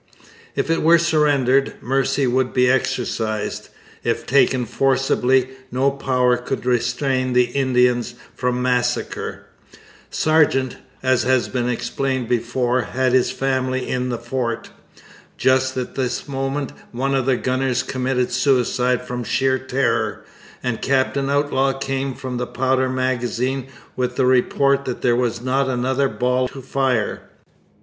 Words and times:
If 0.55 0.71
it 0.71 0.81
were 0.81 0.97
surrendered, 0.97 1.75
mercy 1.79 2.25
would 2.25 2.55
be 2.55 2.67
exercised. 2.71 3.69
If 4.03 4.25
taken 4.25 4.65
forcibly, 4.65 5.49
no 5.71 5.91
power 5.91 6.37
could 6.37 6.65
restrain 6.65 7.33
the 7.33 7.43
Indians 7.51 8.15
from 8.33 8.63
massacre. 8.63 9.45
Sargeant, 10.09 10.77
as 11.03 11.21
has 11.21 11.49
been 11.49 11.69
explained 11.69 12.27
before, 12.27 12.81
had 12.81 13.13
his 13.13 13.29
family 13.29 13.87
in 13.87 14.09
the 14.09 14.17
fort. 14.17 14.71
Just 15.37 15.77
at 15.77 15.93
this 15.93 16.27
moment 16.27 16.71
one 16.91 17.13
of 17.13 17.27
the 17.27 17.37
gunners 17.37 17.83
committed 17.83 18.31
suicide 18.31 19.03
from 19.05 19.23
sheer 19.23 19.59
terror, 19.59 20.25
and 20.63 20.81
Captain 20.81 21.29
Outlaw 21.29 21.73
came 21.73 22.15
from 22.15 22.37
the 22.37 22.47
powder 22.47 22.89
magazine 22.89 23.67
with 23.95 24.15
the 24.15 24.25
report 24.25 24.85
that 24.85 25.03
there 25.03 25.15
was 25.15 25.43
not 25.43 25.69
another 25.69 26.09
ball 26.09 26.47
to 26.47 26.63
fire. 26.63 27.21